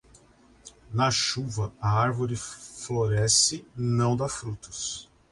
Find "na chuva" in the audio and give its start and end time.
0.91-1.71